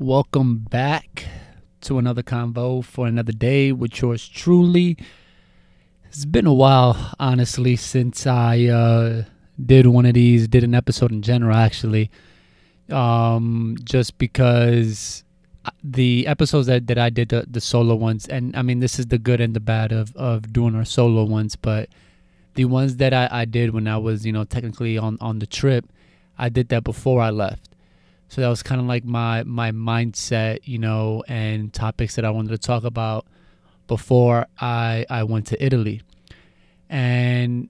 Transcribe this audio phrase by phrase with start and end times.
[0.00, 1.24] Welcome back
[1.80, 4.96] to another convo for another day with yours truly.
[6.04, 9.24] It's been a while, honestly, since I uh,
[9.66, 12.12] did one of these, did an episode in general, actually.
[12.90, 15.24] Um, just because
[15.82, 19.06] the episodes that, that I did, the, the solo ones, and I mean, this is
[19.06, 21.88] the good and the bad of, of doing our solo ones, but
[22.54, 25.46] the ones that I, I did when I was, you know, technically on, on the
[25.46, 25.86] trip,
[26.38, 27.68] I did that before I left.
[28.28, 32.30] So that was kind of like my my mindset, you know, and topics that I
[32.30, 33.26] wanted to talk about
[33.86, 36.02] before I I went to Italy.
[36.90, 37.68] And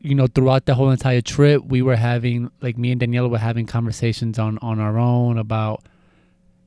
[0.00, 3.38] you know, throughout the whole entire trip, we were having like me and Daniela were
[3.38, 5.84] having conversations on on our own about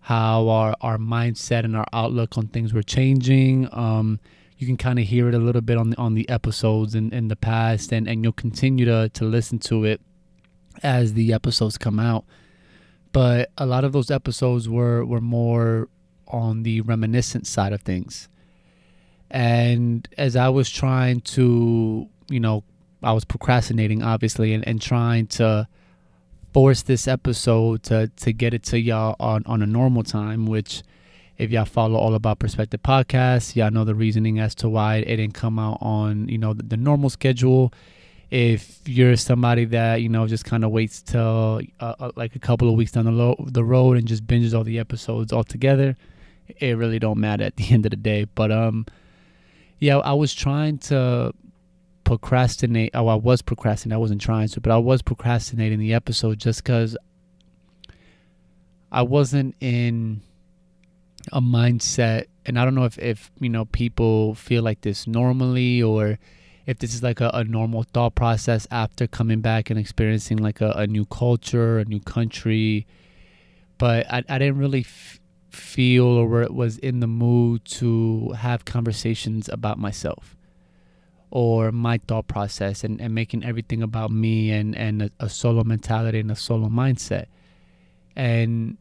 [0.02, 3.70] how our our mindset and our outlook on things were changing.
[3.72, 4.20] Um,
[4.58, 7.14] you can kind of hear it a little bit on the, on the episodes in,
[7.14, 10.02] in the past, and, and you'll continue to to listen to it
[10.82, 12.26] as the episodes come out.
[13.12, 15.90] But a lot of those episodes were were more
[16.28, 18.30] on the reminiscent side of things.
[19.32, 22.64] And as I was trying to, you know,
[23.02, 25.68] I was procrastinating obviously and, and trying to
[26.54, 30.84] force this episode to to get it to y'all on, on a normal time, which
[31.38, 35.16] if y'all follow all about perspective podcasts, y'all know the reasoning as to why it
[35.16, 37.74] didn't come out on, you know, the, the normal schedule
[38.32, 42.40] if you're somebody that you know just kind of waits till uh, uh, like a
[42.40, 45.44] couple of weeks down the, lo- the road and just binges all the episodes all
[45.44, 45.98] together
[46.60, 48.26] it really don't matter at the end of the day.
[48.26, 48.86] But um
[49.80, 51.34] yeah i was trying to
[52.04, 53.96] procrastinate oh i was procrastinating.
[53.96, 56.98] I wasn't trying to but i was procrastinating the episode just because
[58.92, 60.22] i wasn't in
[61.32, 65.82] a mindset and i don't know if if you know people feel like this normally
[65.82, 66.18] or
[66.70, 70.62] if this is like a, a normal thought process after coming back and experiencing like
[70.62, 72.86] a, a new culture, a new country.
[73.80, 78.66] But I, I didn't really f- feel or it was in the mood to have
[78.66, 80.38] conversations about myself
[81.32, 85.64] or my thought process and, and making everything about me and, and a, a solo
[85.64, 87.26] mentality and a solo mindset.
[88.16, 88.78] And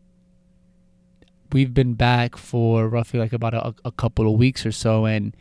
[1.53, 5.07] we've been back for roughly like about a, a couple of weeks or so.
[5.07, 5.35] And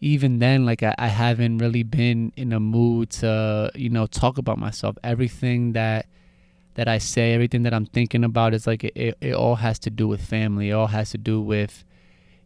[0.00, 4.38] even then like I, I haven't really been in a mood to you know talk
[4.38, 4.96] about myself.
[5.02, 6.06] Everything that
[6.74, 9.90] that i say everything that i'm thinking about is like it, it all has to
[9.90, 10.70] do with family.
[10.70, 11.84] It all has to do with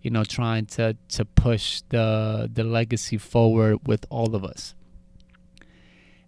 [0.02, 4.74] you know trying to to push the the legacy forward with all of us.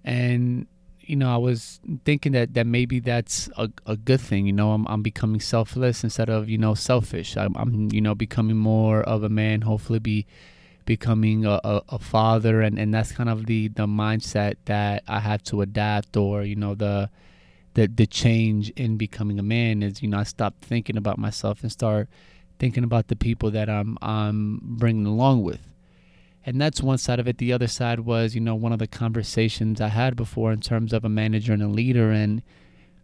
[0.05, 0.67] And
[1.05, 4.71] you know i was thinking that that maybe that's a, a good thing you know?
[4.71, 7.37] I'm, I'm becoming selfless instead of you know selfish.
[7.37, 10.27] I'm, I'm you know becoming more of a man hopefully be
[10.85, 15.21] becoming a, a, a, father and, and that's kind of the, the mindset that I
[15.21, 17.11] have to adapt or you know the
[17.75, 21.63] the the change in becoming a man is you know I stop thinking about myself
[21.63, 22.09] and start
[22.59, 25.61] thinking about the people that I'm I'm bringing along with.
[26.45, 27.39] And that's one side of it.
[27.39, 30.93] The other side was you know one of the conversations I had before in terms
[30.93, 32.43] of a manager and a leader and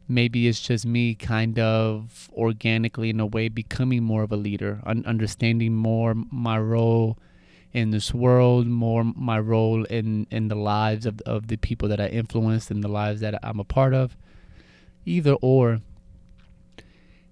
[0.09, 4.81] maybe it's just me kind of organically in a way becoming more of a leader
[4.87, 7.19] un- understanding more my role
[7.73, 12.01] in this world, more my role in in the lives of of the people that
[12.01, 14.17] I influenced and the lives that I'm a part of.
[15.05, 15.81] Either or,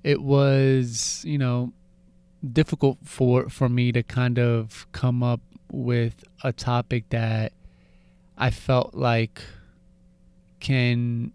[0.02, 1.72] it was you know
[2.52, 5.40] difficult for for me to kind of come up
[5.72, 7.52] with a topic that
[8.36, 9.42] I felt like
[10.60, 11.32] can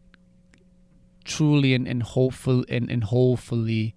[1.24, 3.96] truly and, and hopefully and, and hopefully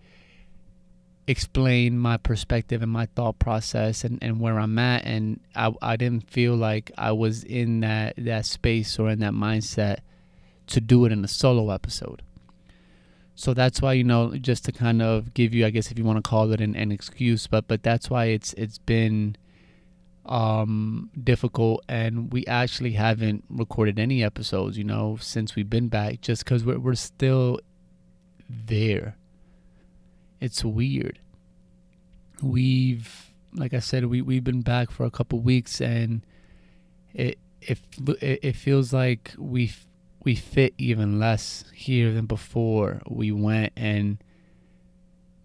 [1.26, 5.04] explain my perspective and my thought process and, and where I'm at.
[5.04, 9.32] And I, I didn't feel like I was in that that space or in that
[9.32, 9.98] mindset
[10.66, 12.22] to do it in a solo episode.
[13.34, 16.04] So that's why you know just to kind of give you I guess if you
[16.04, 19.36] want to call it an, an excuse but but that's why it's it's been
[20.26, 21.84] um difficult.
[21.88, 26.64] And we actually haven't recorded any episodes you know since we've been back just cuz
[26.64, 27.60] we're we're still
[28.48, 29.16] there
[30.44, 31.18] it's weird.
[32.42, 36.24] We've, like I said, we we've been back for a couple weeks, and
[37.14, 37.78] it it
[38.20, 39.72] it feels like we
[40.22, 44.18] we fit even less here than before we went, and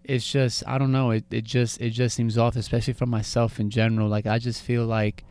[0.04, 1.12] it's just I don't know.
[1.12, 4.06] It it just it just seems off, especially for myself in general.
[4.08, 5.24] Like I just feel like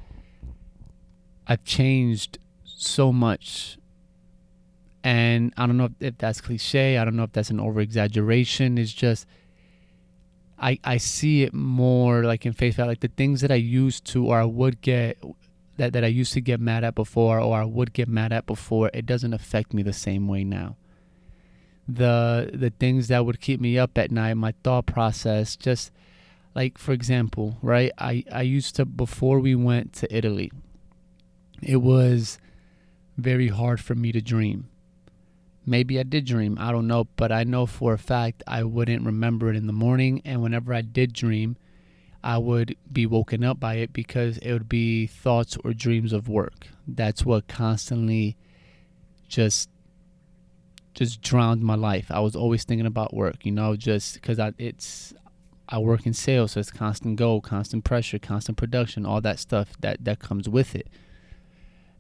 [1.46, 3.78] I've changed so much
[5.04, 6.98] and I don't know if, that's cliche.
[6.98, 8.78] I don't know if that's an over exaggeration.
[8.78, 9.26] It's just
[10.62, 14.06] I, I see it more like in face value, like the things that I used
[14.08, 15.18] to or I would get
[15.78, 18.46] that, that I used to get mad at before or I would get mad at
[18.46, 20.78] before, it doesn't affect me the same way now.
[21.88, 25.92] the the things that would keep me up at night, my thought process, just
[26.56, 27.92] like for example, right?
[27.98, 30.52] I I used to before we went to Italy,
[31.62, 32.38] it was
[33.18, 34.70] very hard for me to dream.
[35.70, 39.06] Maybe I did dream, I don't know, but I know for a fact I wouldn't
[39.06, 41.58] remember it in the morning and whenever I did dream,
[42.24, 46.28] I would be woken up by it because it would be thoughts or dreams of
[46.28, 46.70] work.
[46.88, 48.36] That's what constantly
[49.28, 49.70] just
[50.96, 52.08] just drowned my life.
[52.10, 55.14] I was always thinking about work, you know, just because I it's
[55.70, 59.74] I work in sales, so it's constant goal, constant pressure, constant production, all that stuff
[59.82, 60.88] that that comes with it.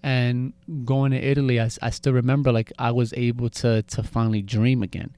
[0.01, 0.53] And
[0.85, 4.81] going to Italy, I, I still remember like I was able to to finally dream
[4.81, 5.15] again,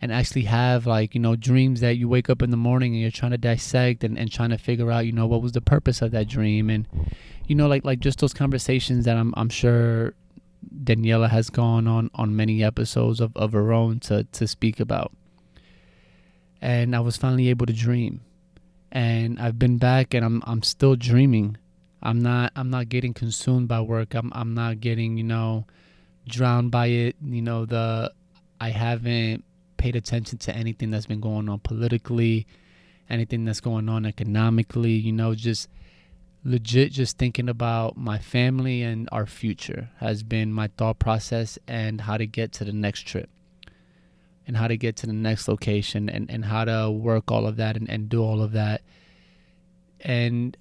[0.00, 3.02] and actually have like you know dreams that you wake up in the morning and
[3.02, 5.60] you're trying to dissect and, and trying to figure out you know what was the
[5.60, 6.88] purpose of that dream and
[7.46, 10.14] you know like like just those conversations that I'm I'm sure
[10.84, 15.12] Daniela has gone on on many episodes of, of her own to to speak about.
[16.60, 18.20] And I was finally able to dream.
[18.92, 21.56] And I've been back and I'm I'm still dreaming.
[22.02, 24.14] I'm not I'm not getting consumed by work.
[24.14, 25.66] I'm I'm not getting, you know,
[26.26, 27.16] drowned by it.
[27.22, 28.12] You know, the
[28.60, 29.44] I haven't
[29.76, 32.46] paid attention to anything that's been going on politically,
[33.08, 35.68] anything that's going on economically, you know, just
[36.44, 42.02] legit just thinking about my family and our future has been my thought process and
[42.02, 43.28] how to get to the next trip
[44.46, 47.56] and how to get to the next location and, and how to work all of
[47.56, 48.80] that and, and do all of that
[50.00, 50.56] and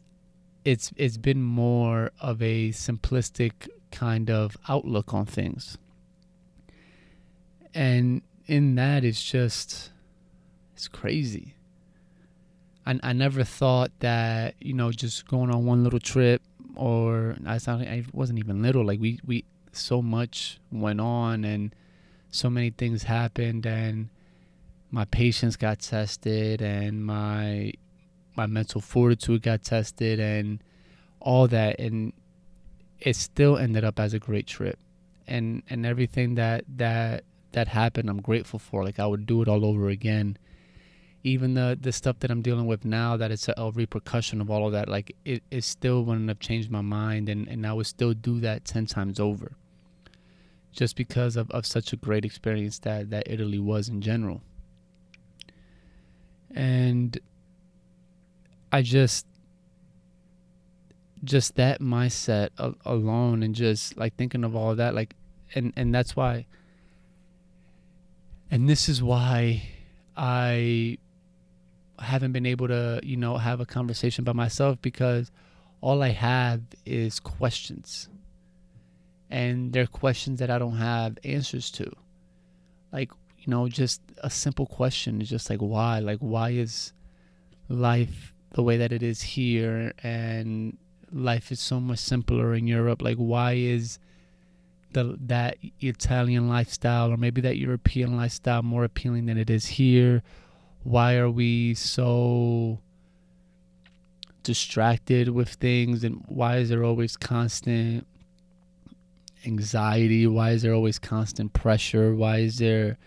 [0.66, 5.78] it's it's been more of a simplistic kind of outlook on things.
[7.74, 9.92] And in that it's just
[10.74, 11.56] it's crazy.
[12.86, 16.42] I, I never thought that you know just going on one little trip
[16.76, 18.86] or I sound I wasn't even little.
[18.86, 21.74] Like we we so much went on and
[22.32, 24.10] so many things happened and
[24.92, 27.74] my patience got tested and my
[28.40, 30.64] my mental fortitude got tested and
[31.20, 32.14] all that and
[33.00, 34.80] it still ended up as a great trip.
[35.28, 38.84] And and everything that that that happened I'm grateful for.
[38.86, 40.38] Like I would do it all over again.
[41.22, 44.50] Even the the stuff that I'm dealing with now that it's a, a repercussion of
[44.50, 47.74] all of that like it, it still wouldn't have changed my mind and, and I
[47.74, 49.52] would still do that 10 times over
[50.72, 54.42] just because of, of such a great experience that, that Italy was in general.
[56.52, 57.20] And
[58.72, 59.26] I just
[61.24, 62.50] just that mindset
[62.86, 65.16] alone and just like thinking of all of that like
[65.54, 66.46] and and that's why
[68.52, 69.64] and this is why
[70.18, 70.98] I
[72.00, 75.32] haven't been able to, you know, have a conversation by myself because
[75.82, 78.10] all I have is questions.
[79.30, 81.92] And they're questions that I don't have answers to.
[82.92, 86.00] Like, you know, just a simple question is just like why?
[86.00, 86.94] Like why is
[87.68, 90.78] life the way that it is here and
[91.12, 93.02] life is so much simpler in Europe?
[93.02, 94.00] Like why is
[94.94, 100.24] the that Italian lifestyle or maybe that European lifestyle more appealing than it is here?
[100.84, 102.80] why are we so
[104.44, 108.08] distracted with things and why is there always constant
[109.46, 112.98] anxiety why is there always constant pressure why is there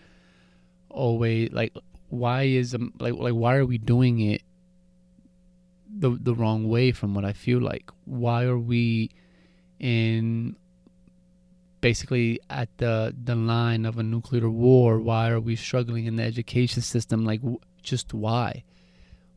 [0.89, 1.73] always like
[2.09, 4.41] why is um, like like why are we doing it
[5.95, 7.89] the the wrong way from what I feel like.
[8.05, 9.11] Why are we
[9.79, 10.55] in
[11.81, 14.99] basically at the the line of a nuclear war?
[14.99, 17.25] Why are we struggling in the education system?
[17.25, 17.41] Like
[17.81, 18.63] just why?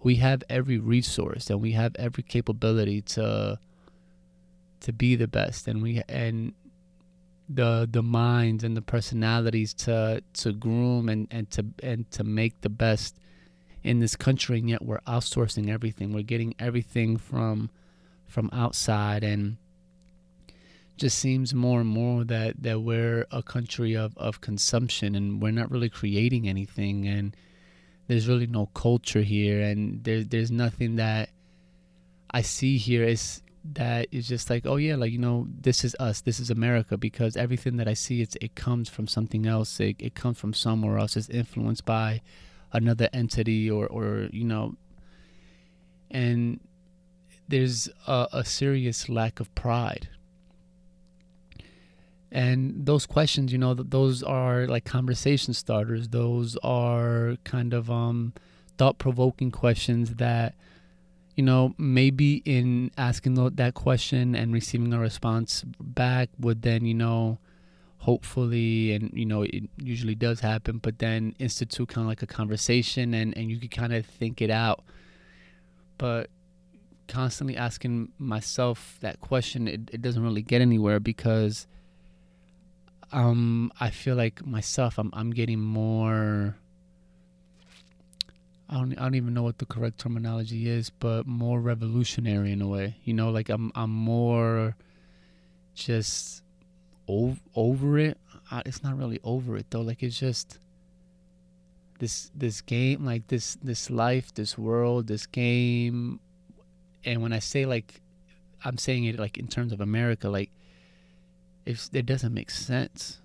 [0.03, 3.59] We have every resource and we have every capability to
[4.81, 5.69] to be the best.
[5.69, 6.55] And we and
[7.49, 12.61] the the minds and the personalities to to groom and and to and to make
[12.63, 13.17] the best
[13.87, 16.13] in this country and yet we're outsourcing everything.
[16.13, 17.71] We're getting everything from
[18.27, 19.57] from outside and
[20.97, 25.53] just seems more and more that, that we're a country of, of consumption and we're
[25.53, 27.37] not really creating anything and
[28.09, 31.29] there's really no culture here and there, there's nothing that
[32.31, 33.43] I see here is
[33.75, 36.97] that is just like oh yeah like you know this is us this is America
[36.97, 39.79] because everything that I see it's it comes from something else.
[39.81, 41.17] It, it comes from somewhere else.
[41.17, 42.23] It's influenced by
[42.73, 44.75] another entity or or you know
[46.11, 46.61] and
[47.49, 50.09] there's a, a serious lack of pride.
[52.33, 56.09] And those questions you know those are like conversation starters.
[56.09, 58.33] Those are kind of um
[58.79, 60.55] thought-provoking questions that
[61.35, 66.95] you know maybe in asking that question and receiving a response back would then you
[66.95, 67.39] know
[67.99, 72.27] hopefully and you know it usually does happen but then institute kind of like a
[72.27, 74.85] conversation and and you can kind of think it out
[75.99, 76.29] but
[77.09, 81.67] constantly asking myself that question it, it doesn't really get anywhere because
[83.13, 86.57] um i feel like myself i'm, I'm getting more
[88.69, 92.61] I don't, I don't even know what the correct terminology is, but more revolutionary in
[92.61, 92.97] a way.
[93.05, 94.75] You know, like I'm I'm more
[95.75, 96.43] just
[97.09, 98.19] over, over it.
[98.51, 99.81] Uh, it's not really over it though.
[99.81, 100.59] Like it's just
[101.99, 106.21] this this game, like this this life, this world, this game.
[107.05, 108.01] And when I say like,
[108.65, 110.51] I'm saying it like in terms of America, like
[111.65, 113.19] if it doesn't make sense.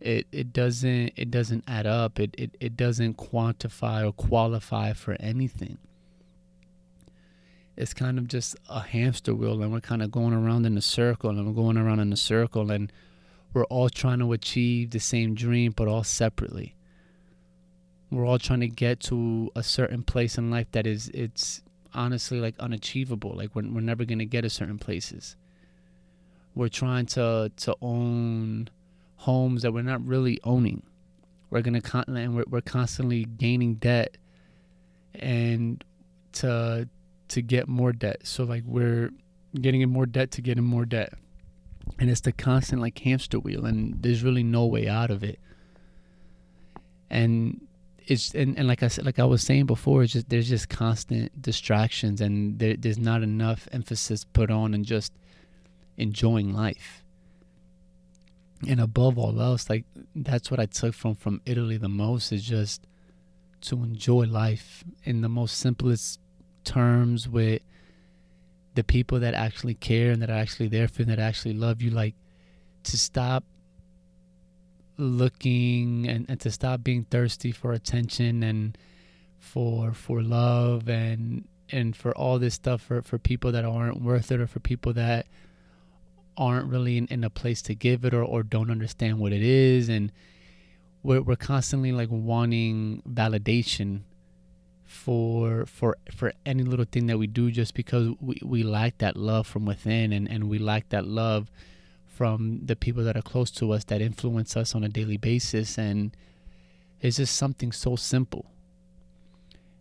[0.00, 2.20] It it doesn't it doesn't add up.
[2.20, 5.78] It it, it doesn't quantify or qualify for anything
[7.78, 10.82] it's kind of just a hamster wheel and we're kind of going around in a
[10.82, 12.92] circle and we're going around in a circle and
[13.54, 16.74] we're all trying to achieve the same dream but all separately.
[18.10, 21.62] We're all trying to get to a certain place in life that is it's
[21.94, 25.36] honestly like unachievable like we're, we're never going to get to certain places.
[26.56, 28.70] We're trying to to own
[29.18, 30.82] homes that we're not really owning.
[31.50, 34.16] We're going to con- and we're, we're constantly gaining debt
[35.14, 35.84] and
[36.32, 36.88] to
[37.28, 38.20] to get more debt.
[38.24, 39.10] So like we're
[39.60, 41.12] getting in more debt to get in more debt.
[41.98, 45.38] And it's the constant like hamster wheel and there's really no way out of it.
[47.10, 47.66] And
[48.06, 50.68] it's and, and like I said like I was saying before, it's just there's just
[50.68, 55.12] constant distractions and there, there's not enough emphasis put on and just
[55.96, 57.02] enjoying life.
[58.66, 62.44] And above all else, like that's what I took from from Italy the most is
[62.44, 62.86] just
[63.60, 66.20] to enjoy life in the most simplest
[66.64, 67.62] terms with
[68.74, 71.54] the people that actually care and that are actually there for you and that actually
[71.54, 72.14] love you like
[72.84, 73.44] to stop
[74.96, 78.76] looking and, and to stop being thirsty for attention and
[79.38, 84.32] for for love and and for all this stuff for, for people that aren't worth
[84.32, 85.26] it or for people that
[86.38, 89.42] aren't really in, in a place to give it or, or don't understand what it
[89.42, 89.88] is.
[89.88, 90.12] And
[91.02, 94.02] we're, we're constantly like wanting validation
[94.88, 99.16] for for for any little thing that we do just because we, we lack that
[99.16, 101.50] love from within and, and we lack that love
[102.18, 105.78] from the people that are close to us that influence us on a daily basis.
[105.78, 106.16] And
[107.00, 108.46] it's just something so simple.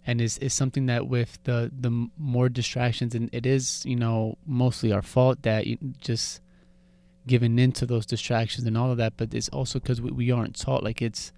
[0.06, 4.38] And it's, it's something that with the the more distractions and it is you know
[4.46, 6.42] mostly our fault that you just
[7.26, 10.60] giving into those distractions and all of that but it's also because we, we aren't
[10.60, 10.84] taught.
[10.84, 11.32] Like it's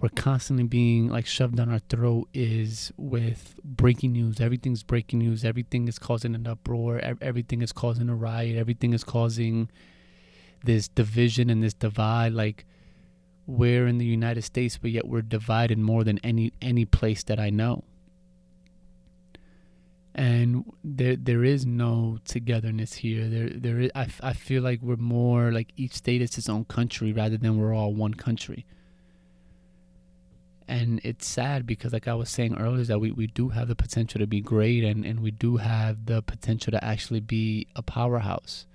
[0.00, 4.40] we're constantly being like shoved down our throat is with breaking news.
[4.40, 5.44] Everything's breaking news.
[5.44, 7.00] Everything is causing an uproar.
[7.20, 8.56] Everything is causing a riot.
[8.56, 9.68] Everything is causing
[10.64, 12.32] this division and this divide.
[12.32, 12.64] Like
[13.46, 17.40] we're in the United States, but yet we're divided more than any any place that
[17.40, 17.82] I know.
[20.14, 23.28] And there there is no togetherness here.
[23.28, 23.90] There there is.
[23.96, 27.58] I, I feel like we're more like each state is its own country rather than
[27.58, 28.64] we're all one country
[30.68, 33.74] and it's sad because like i was saying earlier that we, we do have the
[33.74, 37.82] potential to be great and, and we do have the potential to actually be a
[37.82, 38.66] powerhouse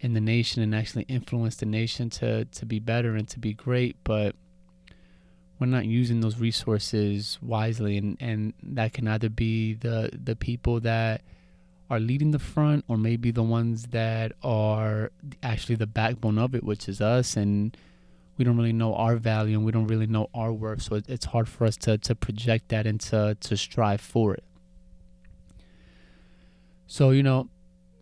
[0.00, 3.52] in the nation and actually influence the nation to, to be better and to be
[3.52, 3.96] great.
[4.02, 4.34] But
[5.58, 7.98] we're not using those resources wisely.
[7.98, 11.22] And, and that can either be the the people that
[11.90, 15.10] are leading the front or maybe the ones that are
[15.42, 17.36] actually the backbone of it which is us.
[17.36, 17.76] And
[18.40, 20.80] we don't really know our value and we don't really know our worth.
[20.80, 24.44] So it's hard for us to, to project that and to, to strive for it.
[26.86, 27.50] So, you know,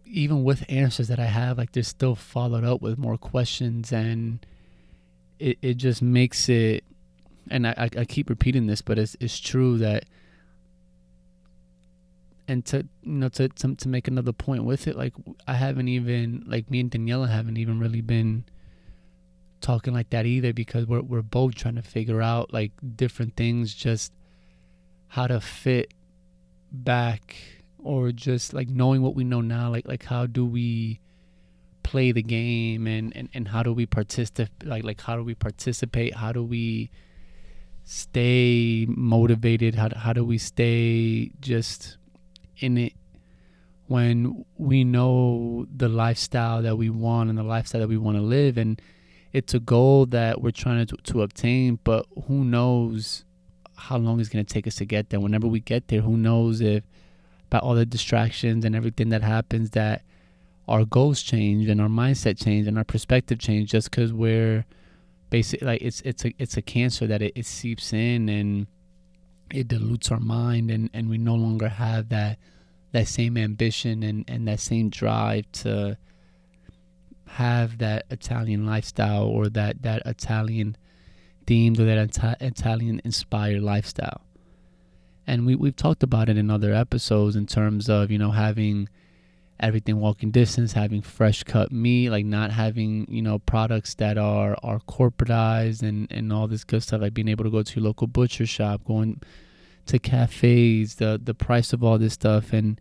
[0.04, 4.46] even with answers that I have, like they're still followed up with more questions and
[5.40, 6.84] it, it just makes it
[7.50, 10.04] and I, I keep repeating this, but it's it's true that
[12.46, 15.14] and to you know to, to to make another point with it, like
[15.48, 18.44] I haven't even like me and Daniela haven't even really been
[19.60, 23.74] talking like that either because we're we're both trying to figure out like different things
[23.74, 24.12] just
[25.08, 25.92] how to fit
[26.70, 27.36] back
[27.78, 31.00] or just like knowing what we know now like like how do we
[31.88, 35.34] play the game and and, and how do we participate like like how do we
[35.34, 36.14] participate?
[36.14, 36.90] How do we
[37.84, 39.74] stay motivated?
[39.74, 41.96] How, how do we stay just
[42.58, 42.92] in it
[43.86, 48.22] when we know the lifestyle that we want and the lifestyle that we want to
[48.22, 48.58] live?
[48.58, 48.80] And
[49.32, 53.24] it's a goal that we're trying to, to obtain, but who knows
[53.76, 55.20] how long it's going to take us to get there.
[55.20, 56.84] Whenever we get there, who knows if
[57.50, 60.02] by all the distractions and everything that happens that
[60.66, 64.66] our goals change and our mindset change and our perspective change just because we're
[65.30, 68.66] basically like it's it's a it's a cancer that it, it seeps in and
[69.50, 72.38] it dilutes our mind and and we no longer have that
[72.92, 75.96] that same ambition and and that same drive to
[77.28, 80.76] have that Italian lifestyle or that that Italian
[81.46, 84.22] themed or that Italian inspired lifestyle.
[85.26, 88.88] And we we've talked about it in other episodes in terms of, you know, having
[89.60, 94.56] everything walking distance, having fresh cut meat, like not having, you know, products that are
[94.62, 97.84] are corporatized and and all this good stuff, like being able to go to your
[97.84, 99.20] local butcher shop, going
[99.86, 102.80] to cafes, the the price of all this stuff and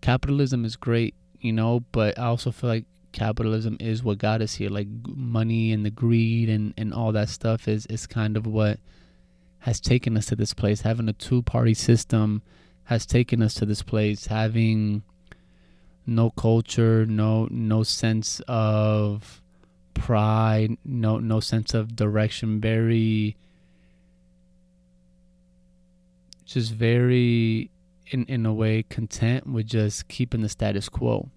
[0.00, 4.54] capitalism is great, you know, but I also feel like capitalism is what got us
[4.54, 4.70] here.
[4.70, 8.78] Like money and the greed and, and all that stuff is, is kind of what
[9.60, 10.80] has taken us to this place.
[10.80, 12.42] Having a two party system
[12.84, 14.26] has taken us to this place.
[14.26, 15.02] Having
[16.06, 19.40] no culture, no no sense of
[19.94, 23.36] pride, no no sense of direction, very
[26.44, 27.70] just very
[28.08, 31.30] in in a way content with just keeping the status quo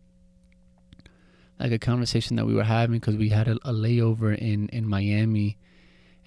[1.59, 4.87] like a conversation that we were having because we had a, a, layover in in
[4.87, 5.57] Miami,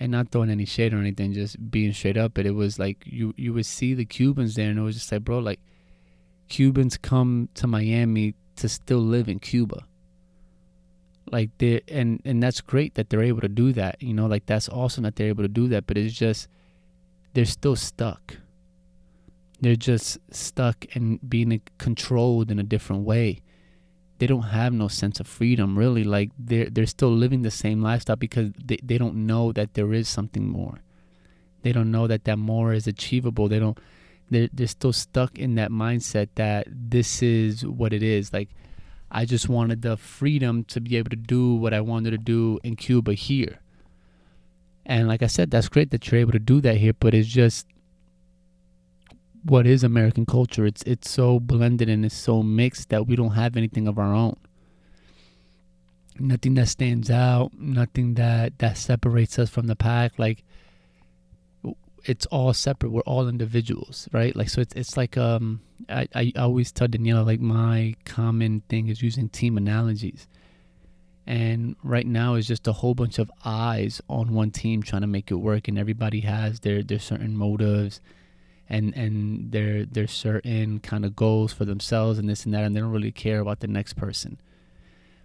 [0.01, 2.33] and not throwing any shade or anything, just being straight up.
[2.35, 5.13] But it was like you you would see the Cubans there, and it was just
[5.13, 5.61] like, bro, like
[6.49, 9.85] Cubans come to Miami to still live in Cuba.
[11.31, 14.03] Like they and and that's great that they're able to do that.
[14.03, 15.87] You know, like that's awesome that they're able to do that.
[15.87, 16.49] But it's just
[17.35, 18.37] they're still stuck.
[19.61, 23.43] They're just stuck and being controlled in a different way
[24.19, 26.05] they don't have no sense of freedom really.
[26.05, 29.93] Like they're they're still living the same lifestyle because they, they don't know that there
[29.93, 30.79] is something more.
[31.63, 33.49] They don't know that that more is achievable.
[33.49, 33.79] They don't
[34.31, 38.33] they're, they're still stuck in that mindset that this is what it is.
[38.33, 38.49] Like
[39.11, 42.59] i just wanted the freedom to be able to do what i wanted to do
[42.63, 43.61] in cuba here.
[44.85, 47.29] And like i said that's great that you're able to do that here but it's
[47.29, 47.67] just
[49.49, 50.67] what is American culture.
[50.67, 54.13] It's it's so blended and it's so mixed that we don't have anything of our
[54.13, 54.37] own.
[56.19, 60.19] Nothing that stands out, nothing that that separates us from the pack.
[60.19, 60.45] Like
[62.05, 62.91] it's all separate.
[62.91, 64.35] We're all individuals, right?
[64.35, 68.89] Like so, it's it's like um, I I always tell Daniela like my common thing
[68.89, 70.27] is using team analogies,
[71.27, 75.09] and right now is just a whole bunch of eyes on one team trying to
[75.09, 78.01] make it work, and everybody has their their certain motives
[78.69, 82.77] and and their their certain kind of goals for themselves and this and that and
[82.77, 84.41] they don't really care about the next person.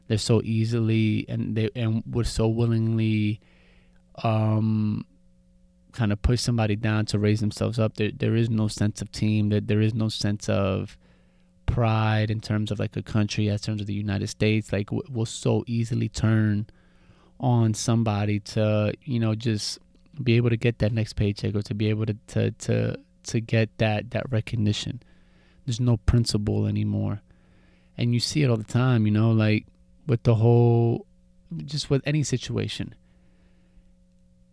[0.08, 3.41] They're so easily and they and would so willingly
[4.23, 5.06] um
[5.91, 7.95] kind of push somebody down to raise themselves up.
[7.95, 9.49] There there is no sense of team.
[9.49, 10.97] That there, is no sense of
[11.65, 14.71] pride in terms of like a country as terms of the United States.
[14.71, 16.67] Like we'll so easily turn
[17.39, 19.79] on somebody to you know just
[20.21, 23.40] be able to get that next paycheck or to be able to to to to
[23.40, 25.02] get that that recognition.
[25.66, 27.22] There's no principle anymore.
[27.98, 29.66] And you see it all the time, you know, like
[30.08, 31.06] with the whole
[31.66, 32.96] just with any situation.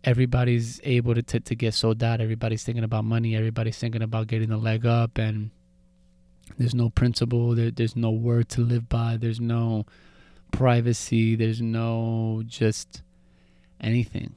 [0.03, 2.21] Everybody's able to, to, to get sold out.
[2.21, 3.35] Everybody's thinking about money.
[3.35, 5.17] Everybody's thinking about getting the leg up.
[5.17, 5.51] And
[6.57, 7.53] there's no principle.
[7.55, 9.17] There, there's no word to live by.
[9.17, 9.85] There's no
[10.51, 11.35] privacy.
[11.35, 13.03] There's no just
[13.79, 14.35] anything.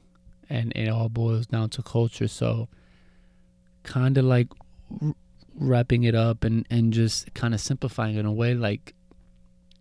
[0.49, 2.27] And it all boils down to culture.
[2.27, 2.67] So,
[3.85, 4.47] kind of like
[5.57, 8.93] wrapping it up and and just kind of simplifying in a way like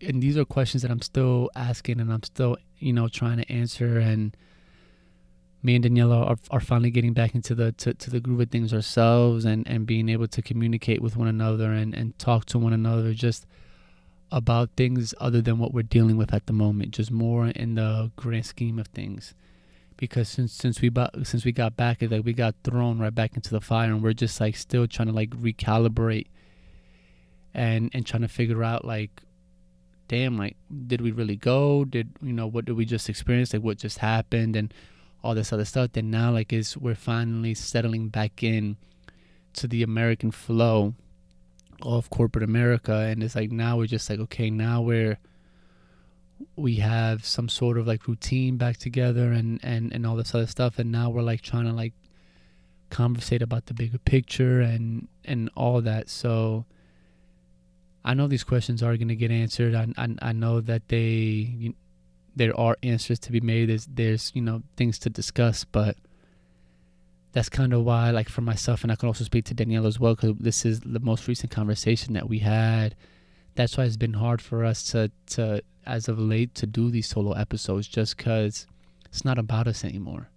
[0.01, 3.53] and these are questions that I'm still asking and I'm still you know trying to
[3.53, 4.37] answer and
[5.63, 8.51] me and Daniela are, are finally getting back into the to, to the groove of
[8.51, 12.59] things ourselves and and being able to communicate with one another and and talk to
[12.59, 13.47] one another just
[14.31, 18.11] about things other than what we're dealing with at the moment just more in the
[18.17, 19.35] grand scheme of things
[19.97, 20.91] because since since we
[21.23, 24.03] since we got back, it's like we got thrown right back into the fire, and
[24.03, 26.27] we're just like still trying to like recalibrate
[27.53, 29.23] and and trying to figure out like,
[30.09, 31.85] damn, like did we really go?
[31.85, 33.53] Did you know what did we just experience?
[33.53, 34.73] Like what just happened and
[35.23, 35.93] all this other stuff.
[35.93, 38.77] Then now like is we're finally settling back in
[39.55, 40.95] to the American flow
[41.83, 45.19] of corporate America, and it's like now we're just like okay, now we're
[46.57, 50.47] we have some sort of like routine back together and and and all this other
[50.47, 51.93] stuff and now we're like trying to like
[52.91, 56.09] conversate about the bigger picture and and all that.
[56.09, 56.65] So
[58.07, 59.75] i know these questions are going to get answered.
[59.75, 61.07] I, I i know that they
[61.59, 61.75] you,
[62.37, 63.69] there are answers to be made.
[63.69, 65.97] There's there's you know things to discuss but
[67.33, 69.99] that's kind of why like for myself and i can also speak to danielle as
[69.99, 72.95] well because this is the most recent conversation that we had.
[73.57, 77.09] That's why it's been hard for us to to as of late to do these
[77.09, 78.67] solo episodes just because
[79.07, 80.29] it's not about us anymore.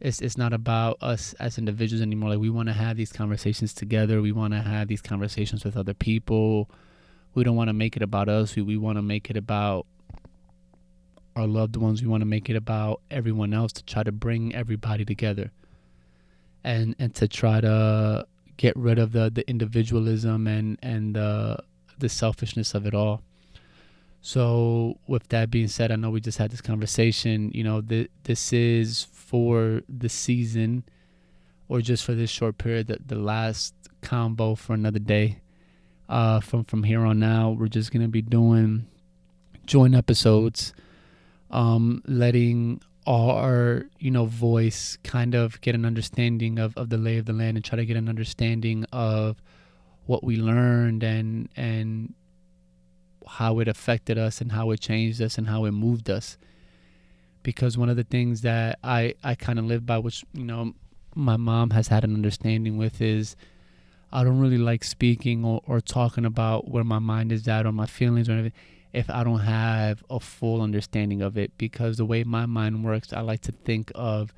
[0.00, 2.30] It's it's not about us as individuals anymore.
[2.30, 4.20] Like we want to have these conversations together.
[4.20, 6.68] We want to have these conversations with other people.
[7.34, 8.56] We don't want to make it about us.
[8.56, 9.86] We we want to make it about
[11.36, 12.02] our loved ones.
[12.02, 15.52] We want to make it about everyone else to try to bring everybody together.
[16.64, 21.58] And and to try to get rid of the the individualism and and the
[21.98, 23.22] the selfishness of it all.
[24.24, 27.50] So, with that being said, I know we just had this conversation.
[27.52, 30.84] You know, th- this is for the season
[31.68, 35.40] or just for this short period, the, the last convo for another day.
[36.08, 38.86] Uh, from from here on out, we're just gonna be doing
[39.66, 40.72] joint episodes,
[41.50, 47.18] um, letting our you know voice kind of get an understanding of, of the lay
[47.18, 49.42] of the land and try to get an understanding of
[50.06, 52.14] what we learned and and
[53.26, 56.36] how it affected us and how it changed us and how it moved us.
[57.42, 60.74] Because one of the things that I, I kind of live by, which, you know,
[61.14, 63.36] my mom has had an understanding with, is
[64.12, 67.72] I don't really like speaking or, or talking about where my mind is at or
[67.72, 68.52] my feelings or anything
[68.92, 71.56] if I don't have a full understanding of it.
[71.58, 74.32] Because the way my mind works, I like to think of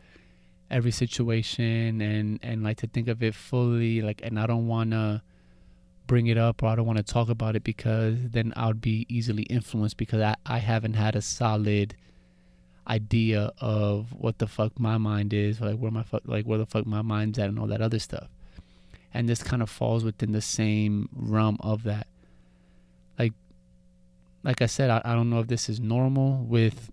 [0.71, 4.01] every situation and, and like to think of it fully.
[4.01, 5.23] Like, and I don't want to
[6.07, 8.81] bring it up or I don't want to talk about it because then I would
[8.81, 11.97] be easily influenced because I, I haven't had a solid
[12.87, 16.67] idea of what the fuck my mind is, like where my fuck like where the
[16.67, 18.29] fuck my mind's at and all that other stuff.
[19.13, 22.07] And this kind of falls within the same realm of that.
[23.19, 23.33] Like
[24.43, 26.91] like I said, I, I don't know if this is normal with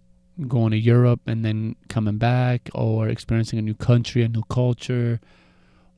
[0.48, 5.20] going to Europe and then coming back or experiencing a new country, a new culture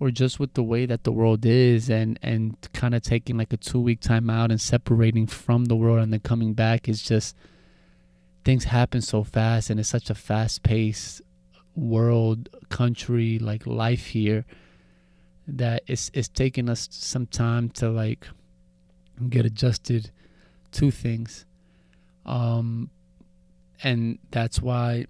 [0.04, 3.54] or just with the way that the world is and and kind of taking like
[3.54, 7.02] a two week time out and separating from the world and then coming back is
[7.02, 7.38] just
[8.44, 11.22] things happen so fast and it's such a fast paced
[11.74, 14.46] world country like life here
[15.48, 18.28] that it's it's taking us some time to like
[19.30, 20.12] get adjusted
[20.74, 21.46] to things.
[22.26, 22.90] Um
[23.82, 25.06] and that's why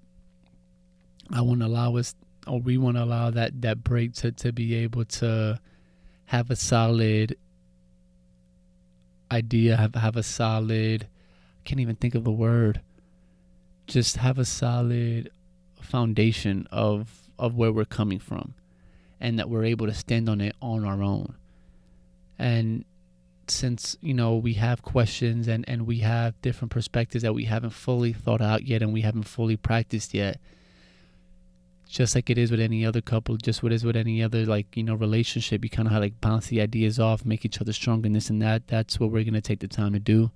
[1.32, 2.14] I won't allow us
[2.48, 5.60] or we want to allow that that break to to be able to
[6.26, 7.36] have a solid
[9.32, 12.82] idea have have a solid I can't even think of the word
[13.88, 15.32] just have a solid
[15.82, 18.54] foundation of of where we're coming from
[19.20, 21.36] and that we're able to stand on it on our own.
[22.38, 22.86] And
[23.48, 27.72] since you know we have questions and and we have different perspectives that we haven't
[27.72, 30.40] fully thought out yet and we haven't fully practiced yet
[31.88, 34.76] just like it is with any other couple, just what is with any other like
[34.76, 35.64] you know relationship.
[35.64, 38.42] You kind of like bounce the ideas off, make each other stronger, and this and
[38.42, 38.68] that.
[38.68, 40.32] That's what we're gonna take the time to do.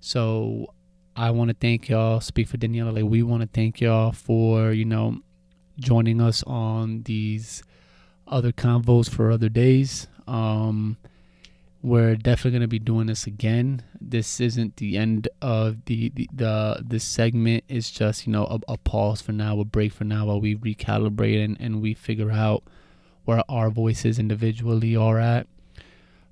[0.00, 0.74] So
[1.14, 2.20] I want to thank y'all.
[2.20, 2.94] Speak for Daniela.
[2.94, 5.20] Like we want to thank y'all for you know
[5.78, 7.62] joining us on these
[8.26, 10.08] other convos for other days.
[10.26, 10.96] Um,
[11.86, 13.80] we're definitely going to be doing this again.
[14.00, 17.62] This isn't the end of the the, the segment.
[17.68, 20.56] It's just you know a, a, pause for now, a break for now, while we
[20.56, 22.64] recalibrate and, and we figure out
[23.24, 25.46] where our voices individually are at.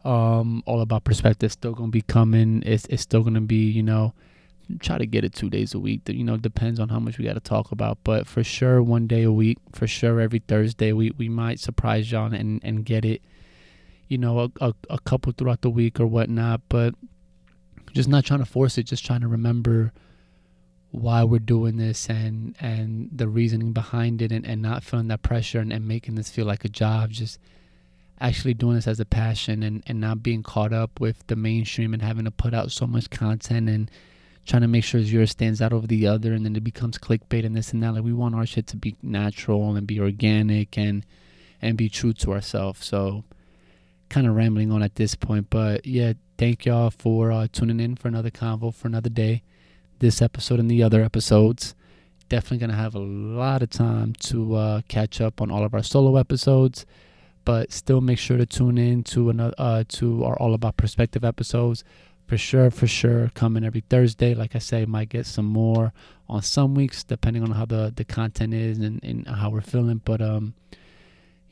[0.05, 2.65] Um, all about perspective still gonna be coming.
[2.67, 4.13] It's it's still gonna be you know
[4.81, 6.01] try to get it two days a week.
[6.09, 9.07] You know depends on how much we got to talk about, but for sure one
[9.07, 9.59] day a week.
[9.73, 13.23] For sure every Thursday we we might surprise y'all and and get it
[14.09, 16.95] you know, a, a, a couple throughout the week or whatnot, but
[17.93, 19.93] just not trying to force it, just trying to remember
[20.91, 25.23] why we're doing this and and the reasoning behind it and, and not feeling that
[25.23, 27.41] pressure and, and making this feel like a job just
[28.21, 31.93] actually doing this as a passion and, and not being caught up with the mainstream
[31.93, 33.91] and having to put out so much content and
[34.47, 37.45] trying to make sure yours stands out over the other and then it becomes clickbait
[37.45, 37.93] and this and that.
[37.93, 41.05] Like we want our shit to be natural and be organic and
[41.61, 42.85] and be true to ourselves.
[42.87, 43.25] So
[44.15, 47.97] kind of rambling on at this point, but yeah, thank y'all for uh, tuning in
[47.97, 49.43] for another convo for another day.
[49.99, 51.75] This episode and the other episodes.
[52.29, 55.83] Definitely gonna have a lot of time to uh, catch up on all of our
[55.83, 56.87] solo episodes,
[57.45, 61.25] but still make sure to tune in to another uh, to our all about perspective
[61.25, 61.83] episodes.
[62.29, 64.33] For sure, for sure, coming every Thursday.
[64.33, 65.93] Like I say, might get some more
[66.29, 70.03] on some weeks, depending on how the the content is and, and how we're feeling.
[70.05, 70.55] But um,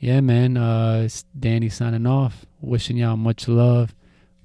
[0.03, 2.45] yeah, man, uh, it's Danny signing off.
[2.59, 3.95] Wishing y'all much love,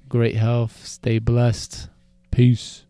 [0.07, 1.89] great health, stay blessed.
[2.31, 2.85] Peace.